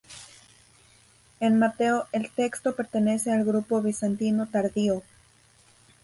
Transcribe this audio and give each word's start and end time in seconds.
En 1.39 1.59
Mateo 1.59 2.07
el 2.11 2.31
texto 2.31 2.75
pertenece 2.75 3.31
al 3.31 3.45
grupo 3.45 3.83
bizantino 3.83 4.47
tardío. 4.47 5.03